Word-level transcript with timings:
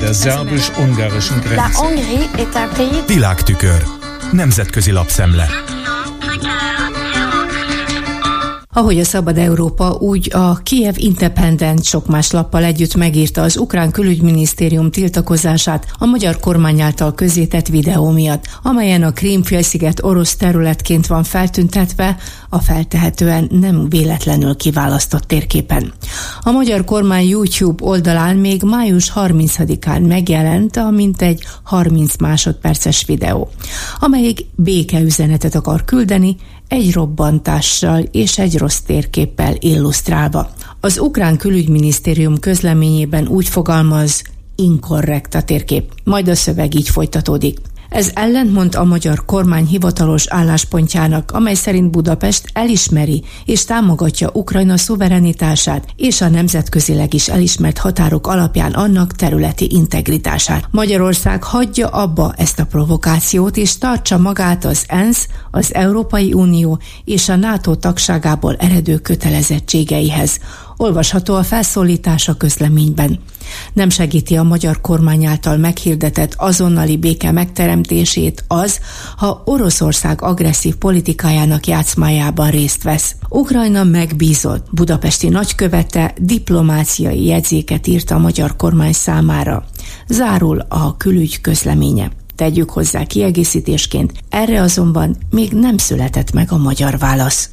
Der 0.00 0.12
szerbus-ungarischen 0.14 1.40
Grenze. 1.40 1.54
Világtükör. 3.06 3.82
Nemzetközi 4.32 4.90
lapszemle. 4.90 5.48
Ahogy 8.76 8.98
a 8.98 9.04
Szabad 9.04 9.38
Európa, 9.38 9.96
úgy 10.00 10.30
a 10.32 10.54
Kiev 10.54 10.94
Independent 10.96 11.84
sok 11.84 12.06
más 12.06 12.30
lappal 12.30 12.64
együtt 12.64 12.94
megírta 12.94 13.42
az 13.42 13.56
ukrán 13.56 13.90
külügyminisztérium 13.90 14.90
tiltakozását 14.90 15.86
a 15.98 16.06
magyar 16.06 16.38
kormány 16.38 16.80
által 16.80 17.14
közétett 17.14 17.66
videó 17.66 18.10
miatt, 18.10 18.44
amelyen 18.62 19.02
a 19.02 19.12
Krímfélsziget 19.12 20.02
orosz 20.02 20.36
területként 20.36 21.06
van 21.06 21.24
feltüntetve, 21.24 22.16
a 22.48 22.58
feltehetően 22.58 23.48
nem 23.50 23.88
véletlenül 23.88 24.56
kiválasztott 24.56 25.22
térképen. 25.22 25.92
A 26.40 26.50
magyar 26.50 26.84
kormány 26.84 27.28
YouTube 27.28 27.84
oldalán 27.84 28.36
még 28.36 28.62
május 28.62 29.12
30-án 29.14 30.06
megjelent 30.06 30.76
a 30.76 30.90
mintegy 30.90 31.42
30 31.62 32.16
másodperces 32.16 33.04
videó, 33.06 33.50
amelyik 33.98 34.46
békeüzenetet 34.54 35.54
akar 35.54 35.84
küldeni, 35.84 36.36
egy 36.68 36.92
robbantással 36.92 38.00
és 38.00 38.38
egy 38.38 38.58
rossz 38.58 38.78
térképpel 38.78 39.54
illusztrálva. 39.58 40.50
Az 40.80 40.98
ukrán 40.98 41.36
külügyminisztérium 41.36 42.38
közleményében 42.38 43.28
úgy 43.28 43.48
fogalmaz, 43.48 44.22
inkorrekt 44.56 45.34
a 45.34 45.42
térkép, 45.42 45.92
majd 46.04 46.28
a 46.28 46.34
szöveg 46.34 46.74
így 46.74 46.88
folytatódik. 46.88 47.58
Ez 47.94 48.10
ellentmond 48.14 48.74
a 48.74 48.84
magyar 48.84 49.24
kormány 49.24 49.66
hivatalos 49.66 50.26
álláspontjának, 50.28 51.30
amely 51.30 51.54
szerint 51.54 51.90
Budapest 51.90 52.44
elismeri 52.52 53.22
és 53.44 53.64
támogatja 53.64 54.30
Ukrajna 54.32 54.76
szuverenitását 54.76 55.86
és 55.96 56.20
a 56.20 56.28
nemzetközileg 56.28 57.14
is 57.14 57.28
elismert 57.28 57.78
határok 57.78 58.26
alapján 58.26 58.72
annak 58.72 59.12
területi 59.12 59.68
integritását. 59.70 60.68
Magyarország 60.70 61.42
hagyja 61.42 61.88
abba 61.88 62.34
ezt 62.36 62.58
a 62.58 62.66
provokációt 62.66 63.56
és 63.56 63.78
tartsa 63.78 64.18
magát 64.18 64.64
az 64.64 64.84
ENSZ, 64.86 65.28
az 65.50 65.74
Európai 65.74 66.32
Unió 66.32 66.78
és 67.04 67.28
a 67.28 67.36
NATO 67.36 67.74
tagságából 67.74 68.56
eredő 68.56 68.98
kötelezettségeihez, 68.98 70.38
olvasható 70.76 71.34
a 71.34 71.42
felszólítás 71.42 72.28
a 72.28 72.34
közleményben. 72.34 73.18
Nem 73.72 73.90
segíti 73.90 74.36
a 74.36 74.42
magyar 74.42 74.80
kormány 74.80 75.24
által 75.24 75.56
meghirdetett 75.56 76.34
azonnali 76.36 76.96
béke 76.96 77.32
megteremtését 77.32 78.44
az, 78.48 78.80
ha 79.16 79.42
Oroszország 79.44 80.22
agresszív 80.22 80.74
politikájának 80.74 81.66
játszmájában 81.66 82.50
részt 82.50 82.82
vesz. 82.82 83.14
Ukrajna 83.28 83.84
megbízott 83.84 84.66
budapesti 84.70 85.28
nagykövete 85.28 86.14
diplomáciai 86.20 87.24
jegyzéket 87.24 87.86
írt 87.86 88.10
a 88.10 88.18
magyar 88.18 88.56
kormány 88.56 88.92
számára. 88.92 89.64
Zárul 90.08 90.66
a 90.68 90.96
külügy 90.96 91.40
közleménye. 91.40 92.10
Tegyük 92.34 92.70
hozzá 92.70 93.04
kiegészítésként, 93.04 94.12
erre 94.28 94.60
azonban 94.60 95.16
még 95.30 95.52
nem 95.52 95.76
született 95.76 96.32
meg 96.32 96.52
a 96.52 96.56
magyar 96.56 96.98
válasz. 96.98 97.48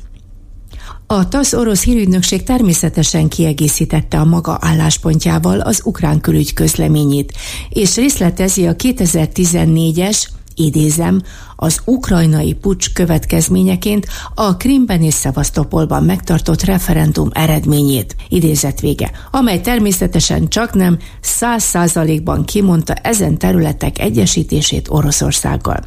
A 1.12 1.28
TASZ 1.28 1.54
orosz 1.54 1.84
hírügynökség 1.84 2.44
természetesen 2.44 3.28
kiegészítette 3.28 4.20
a 4.20 4.26
maga 4.26 4.58
álláspontjával 4.62 5.60
az 5.60 5.82
ukrán 5.84 6.22
külügy 6.22 6.54
közleményét, 6.54 7.34
és 7.70 7.96
részletezi 7.96 8.68
a 8.68 8.76
2014-es 8.76 10.28
idézem, 10.56 11.22
az 11.56 11.82
ukrajnai 11.86 12.54
pucs 12.54 12.94
következményeként 12.94 14.08
a 14.36 14.58
Krimben 14.58 15.02
és 15.02 15.14
Szevasztopolban 15.14 16.04
megtartott 16.04 16.64
referendum 16.64 17.30
eredményét, 17.34 18.16
idézet 18.30 18.80
vége, 18.80 19.12
amely 19.32 19.62
természetesen 19.62 20.48
csak 20.48 20.74
nem 20.74 20.98
száz 21.22 21.64
százalékban 21.64 22.46
kimondta 22.46 22.94
ezen 22.94 23.38
területek 23.38 24.00
egyesítését 24.00 24.88
Oroszországgal. 24.90 25.80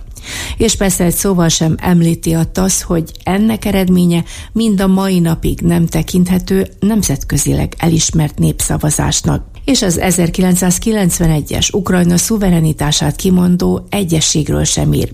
És 0.57 0.77
persze 0.77 1.05
egy 1.05 1.15
szóval 1.15 1.49
sem 1.49 1.75
említi 1.79 2.33
a 2.33 2.45
TASZ, 2.53 2.83
hogy 2.83 3.11
ennek 3.23 3.65
eredménye 3.65 4.25
mind 4.53 4.81
a 4.81 4.87
mai 4.87 5.19
napig 5.19 5.61
nem 5.61 5.87
tekinthető 5.87 6.69
nemzetközileg 6.81 7.75
elismert 7.79 8.39
népszavazásnak 8.39 9.53
és 9.65 9.83
az 9.83 9.99
1991-es 10.03 11.75
Ukrajna 11.75 12.17
szuverenitását 12.17 13.17
kimondó 13.17 13.87
egyességről 13.89 14.65
sem 14.65 14.93
ír, 14.93 15.11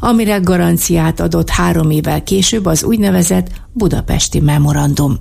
amire 0.00 0.36
garanciát 0.36 1.20
adott 1.20 1.50
három 1.50 1.90
évvel 1.90 2.22
később 2.22 2.66
az 2.66 2.84
úgynevezett 2.84 3.50
budapesti 3.72 4.40
memorandum. 4.40 5.18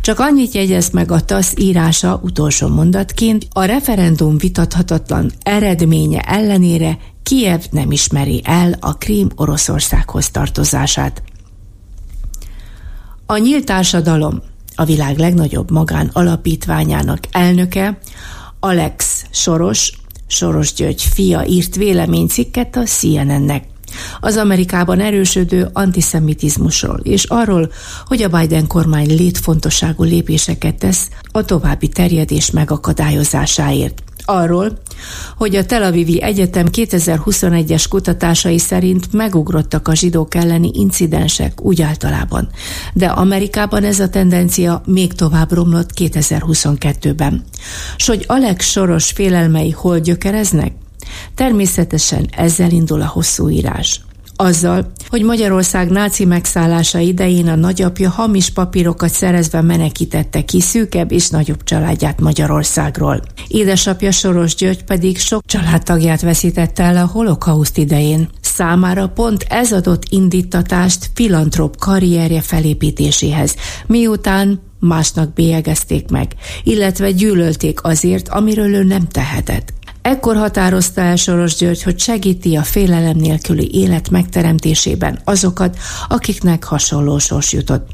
Csak 0.00 0.18
annyit 0.18 0.54
jegyez 0.54 0.90
meg 0.90 1.10
a 1.10 1.20
TASZ 1.20 1.52
írása 1.56 2.20
utolsó 2.22 2.68
mondatként, 2.68 3.46
a 3.52 3.64
referendum 3.64 4.38
vitathatatlan 4.38 5.32
eredménye 5.42 6.20
ellenére 6.20 6.98
Kiev 7.22 7.60
nem 7.70 7.90
ismeri 7.90 8.40
el 8.44 8.76
a 8.80 8.92
Krím 8.92 9.28
Oroszországhoz 9.36 10.30
tartozását. 10.30 11.22
A 13.26 13.36
nyílt 13.36 13.64
társadalom 13.64 14.42
a 14.74 14.84
világ 14.84 15.18
legnagyobb 15.18 15.70
magán 15.70 16.10
alapítványának 16.12 17.18
elnöke, 17.30 17.98
Alex 18.60 19.24
Soros, 19.30 19.92
Soros 20.26 20.72
György 20.72 21.02
fia 21.02 21.44
írt 21.46 21.74
véleménycikket 21.74 22.76
a 22.76 22.82
CNN-nek 22.82 23.64
az 24.20 24.36
Amerikában 24.36 25.00
erősödő 25.00 25.68
antiszemitizmusról, 25.72 27.00
és 27.02 27.24
arról, 27.24 27.72
hogy 28.06 28.22
a 28.22 28.28
Biden 28.28 28.66
kormány 28.66 29.06
létfontosságú 29.06 30.02
lépéseket 30.02 30.74
tesz 30.74 31.08
a 31.32 31.44
további 31.44 31.88
terjedés 31.88 32.50
megakadályozásáért 32.50 34.02
arról, 34.24 34.78
hogy 35.36 35.56
a 35.56 35.64
Tel 35.64 35.82
Avivi 35.82 36.22
Egyetem 36.22 36.66
2021-es 36.72 37.84
kutatásai 37.88 38.58
szerint 38.58 39.12
megugrottak 39.12 39.88
a 39.88 39.94
zsidók 39.94 40.34
elleni 40.34 40.70
incidensek 40.72 41.64
úgy 41.64 41.82
általában, 41.82 42.48
de 42.92 43.06
Amerikában 43.06 43.84
ez 43.84 44.00
a 44.00 44.08
tendencia 44.08 44.82
még 44.86 45.12
tovább 45.12 45.52
romlott 45.52 45.90
2022-ben. 46.00 47.44
S 47.96 48.06
hogy 48.06 48.24
Alex 48.28 48.70
Soros 48.70 49.10
félelmei 49.10 49.70
hol 49.70 49.98
gyökereznek? 49.98 50.72
Természetesen 51.34 52.28
ezzel 52.36 52.70
indul 52.70 53.00
a 53.00 53.06
hosszú 53.06 53.48
írás 53.48 54.00
azzal, 54.36 54.92
hogy 55.08 55.22
Magyarország 55.22 55.90
náci 55.90 56.24
megszállása 56.24 56.98
idején 56.98 57.48
a 57.48 57.54
nagyapja 57.54 58.10
hamis 58.10 58.50
papírokat 58.50 59.12
szerezve 59.12 59.60
menekítette 59.60 60.44
ki 60.44 60.60
szűkebb 60.60 61.12
és 61.12 61.28
nagyobb 61.28 61.64
családját 61.64 62.20
Magyarországról. 62.20 63.22
Édesapja 63.48 64.10
Soros 64.10 64.54
György 64.54 64.84
pedig 64.84 65.18
sok 65.18 65.42
családtagját 65.46 66.20
veszítette 66.20 66.82
el 66.82 66.96
a 66.96 67.10
holokauszt 67.12 67.78
idején. 67.78 68.28
Számára 68.40 69.08
pont 69.08 69.46
ez 69.48 69.72
adott 69.72 70.02
indítatást 70.10 71.10
filantrop 71.14 71.76
karrierje 71.76 72.40
felépítéséhez, 72.40 73.56
miután 73.86 74.60
másnak 74.80 75.32
bélyegezték 75.32 76.08
meg, 76.08 76.34
illetve 76.64 77.10
gyűlölték 77.10 77.82
azért, 77.82 78.28
amiről 78.28 78.74
ő 78.74 78.82
nem 78.82 79.08
tehetett. 79.08 79.72
Ekkor 80.04 80.36
határozta 80.36 81.00
el 81.00 81.16
Soros 81.16 81.54
György, 81.54 81.82
hogy 81.82 81.98
segíti 81.98 82.56
a 82.56 82.62
félelem 82.62 83.16
nélküli 83.16 83.74
élet 83.74 84.10
megteremtésében 84.10 85.18
azokat, 85.24 85.76
akiknek 86.08 86.64
hasonló 86.64 87.18
sors 87.18 87.52
jutott. 87.52 87.86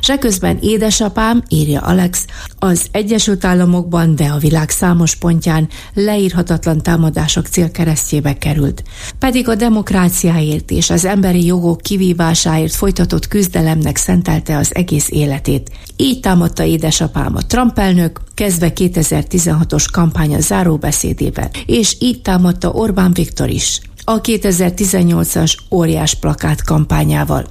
Se 0.00 0.18
közben 0.18 0.58
édesapám, 0.60 1.42
írja 1.48 1.80
Alex, 1.80 2.24
az 2.58 2.86
Egyesült 2.90 3.44
Államokban, 3.44 4.14
de 4.14 4.24
a 4.24 4.38
világ 4.38 4.70
számos 4.70 5.16
pontján 5.16 5.68
leírhatatlan 5.94 6.82
támadások 6.82 7.46
célkeresztjébe 7.46 8.38
került. 8.38 8.82
Pedig 9.18 9.48
a 9.48 9.54
demokráciáért 9.54 10.70
és 10.70 10.90
az 10.90 11.04
emberi 11.04 11.44
jogok 11.44 11.80
kivívásáért 11.80 12.74
folytatott 12.74 13.28
küzdelemnek 13.28 13.96
szentelte 13.96 14.56
az 14.56 14.74
egész 14.74 15.08
életét. 15.10 15.70
Így 15.96 16.20
támadta 16.20 16.64
édesapám 16.64 17.36
a 17.36 17.46
Trump 17.46 17.78
elnök, 17.78 18.20
kezdve 18.34 18.72
2016-os 18.74 19.84
kampánya 19.92 20.40
záróbeszédével, 20.40 21.50
és 21.66 21.96
így 22.00 22.22
támadta 22.22 22.70
Orbán 22.70 23.12
Viktor 23.12 23.48
is 23.50 23.80
a 24.08 24.20
2018-as 24.20 25.54
óriás 25.70 26.14
plakát 26.14 26.64
kampányával, 26.64 27.46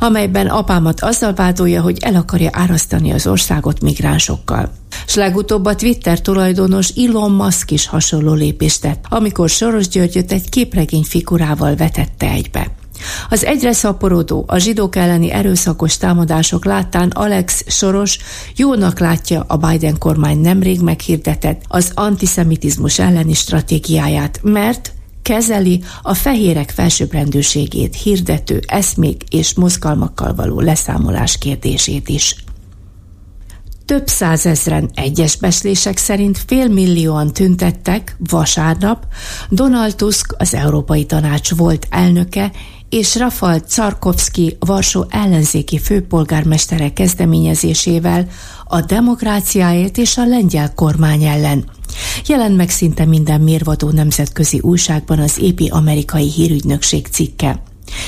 amelyben 0.00 0.46
apámat 0.46 1.00
azzal 1.00 1.32
vádolja, 1.32 1.82
hogy 1.82 1.98
el 2.00 2.14
akarja 2.14 2.50
árasztani 2.52 3.12
az 3.12 3.26
országot 3.26 3.80
migránsokkal. 3.80 4.72
S 5.06 5.14
legutóbb 5.14 5.64
a 5.64 5.74
Twitter 5.74 6.20
tulajdonos 6.20 6.88
Elon 6.88 7.30
Musk 7.30 7.70
is 7.70 7.86
hasonló 7.86 8.32
lépést 8.32 8.80
tett, 8.80 9.04
amikor 9.08 9.48
Soros 9.48 9.88
Györgyöt 9.88 10.32
egy 10.32 10.48
képregény 10.48 11.02
figurával 11.02 11.76
vetette 11.76 12.30
egybe. 12.30 12.70
Az 13.30 13.44
egyre 13.44 13.72
szaporodó, 13.72 14.44
a 14.46 14.58
zsidók 14.58 14.96
elleni 14.96 15.30
erőszakos 15.30 15.96
támadások 15.96 16.64
láttán 16.64 17.08
Alex 17.08 17.64
Soros 17.66 18.18
jónak 18.56 18.98
látja 18.98 19.44
a 19.46 19.56
Biden 19.56 19.98
kormány 19.98 20.38
nemrég 20.38 20.80
meghirdetett 20.80 21.62
az 21.68 21.90
antiszemitizmus 21.94 22.98
elleni 22.98 23.34
stratégiáját, 23.34 24.40
mert 24.42 24.92
kezeli 25.22 25.82
a 26.02 26.14
fehérek 26.14 26.70
felsőbbrendűségét 26.70 27.96
hirdető 27.96 28.60
eszmék 28.66 29.22
és 29.30 29.54
mozgalmakkal 29.54 30.34
való 30.34 30.60
leszámolás 30.60 31.38
kérdését 31.38 32.08
is. 32.08 32.36
Több 33.84 34.06
százezren 34.06 34.90
egyes 34.94 35.36
beslések 35.36 35.96
szerint 35.96 36.38
félmillióan 36.46 37.32
tüntettek 37.32 38.16
vasárnap. 38.18 39.06
Donald 39.50 39.96
Tusk, 39.96 40.34
az 40.38 40.54
Európai 40.54 41.06
Tanács 41.06 41.54
volt 41.54 41.86
elnöke, 41.90 42.52
és 42.88 43.16
Rafal 43.16 43.60
Czarkovszki 43.60 44.56
Varsó 44.58 45.04
ellenzéki 45.08 45.78
főpolgármestere 45.78 46.92
kezdeményezésével 46.92 48.26
a 48.64 48.80
demokráciáért 48.80 49.98
és 49.98 50.16
a 50.16 50.26
lengyel 50.26 50.74
kormány 50.74 51.24
ellen. 51.24 51.64
Jelent 52.26 52.56
meg 52.56 52.70
szinte 52.70 53.04
minden 53.04 53.40
mérvadó 53.40 53.90
nemzetközi 53.90 54.60
újságban 54.60 55.18
az 55.18 55.38
épi 55.38 55.68
amerikai 55.68 56.30
hírügynökség 56.30 57.06
cikke 57.06 57.62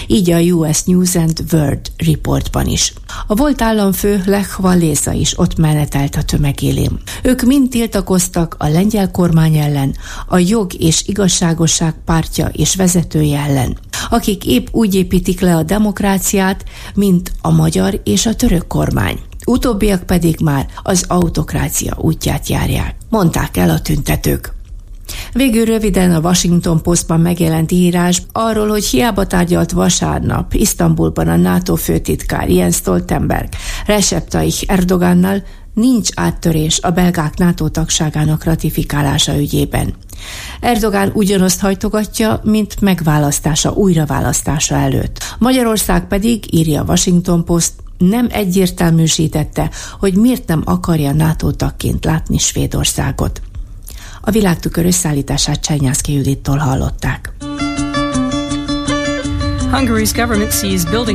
így 0.07 0.31
a 0.31 0.39
US 0.39 0.83
News 0.83 1.15
and 1.15 1.45
World 1.53 1.91
Reportban 1.97 2.67
is. 2.67 2.93
A 3.27 3.35
volt 3.35 3.63
államfő 3.63 4.23
Lech 4.27 4.61
Valéza 4.61 5.13
is 5.13 5.39
ott 5.39 5.57
menetelt 5.57 6.17
a 6.17 6.23
tömegélén. 6.23 7.01
Ők 7.23 7.43
mind 7.43 7.71
tiltakoztak 7.71 8.57
a 8.59 8.69
lengyel 8.69 9.11
kormány 9.11 9.57
ellen, 9.57 9.97
a 10.29 10.39
jog 10.39 10.75
és 10.79 11.03
igazságosság 11.07 11.95
pártja 12.05 12.47
és 12.47 12.75
vezetője 12.75 13.39
ellen, 13.39 13.79
akik 14.11 14.47
épp 14.47 14.67
úgy 14.71 14.95
építik 14.95 15.41
le 15.41 15.57
a 15.57 15.63
demokráciát, 15.63 16.65
mint 16.95 17.33
a 17.41 17.51
magyar 17.51 18.01
és 18.05 18.27
a 18.27 18.35
török 18.35 18.67
kormány. 18.67 19.19
Utóbbiak 19.47 20.03
pedig 20.03 20.41
már 20.41 20.67
az 20.83 21.05
autokrácia 21.09 21.97
útját 22.01 22.49
járják, 22.49 22.95
mondták 23.09 23.57
el 23.57 23.71
a 23.71 23.81
tüntetők. 23.81 24.53
Végül 25.33 25.65
röviden 25.65 26.15
a 26.15 26.21
Washington 26.21 26.83
Postban 26.83 27.21
megjelent 27.21 27.73
írás 27.73 28.23
arról, 28.33 28.69
hogy 28.69 28.85
hiába 28.85 29.27
tárgyalt 29.27 29.73
vasárnap 29.73 30.55
Isztambulban 30.55 31.29
a 31.29 31.37
NATO 31.37 31.75
főtitkár 31.75 32.49
Jens 32.49 32.77
Stoltenberg 32.77 33.49
Recep 33.87 34.29
Tayyip 34.29 34.55
Erdogannal, 34.67 35.43
nincs 35.75 36.09
áttörés 36.15 36.81
a 36.83 36.91
belgák 36.91 37.37
NATO 37.37 37.69
tagságának 37.69 38.45
ratifikálása 38.45 39.39
ügyében. 39.39 39.95
Erdogán 40.61 41.11
ugyanazt 41.15 41.61
hajtogatja, 41.61 42.41
mint 42.43 42.81
megválasztása, 42.81 43.73
újraválasztása 43.73 44.75
előtt. 44.75 45.19
Magyarország 45.39 46.07
pedig, 46.07 46.55
írja 46.55 46.83
Washington 46.83 47.45
Post, 47.45 47.73
nem 47.99 48.27
egyértelműsítette, 48.31 49.71
hogy 50.01 50.15
miért 50.15 50.49
nem 50.49 50.63
akarja 50.65 51.13
NATO 51.13 51.51
tagként 51.51 52.05
látni 52.05 52.39
Svédországot. 52.39 53.41
A 54.21 54.31
világtükör 54.31 54.87
összeállítását 54.87 55.61
Csernyászki 55.61 56.13
Judittól 56.13 56.57
hallották. 56.57 57.33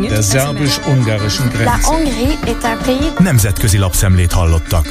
Der 0.09 0.21
szerbus-ungarischen 0.21 1.49
Grenze. 1.49 1.71
Nemzetközi 3.19 3.77
lapszemlét 3.77 4.31
hallottak. 4.31 4.87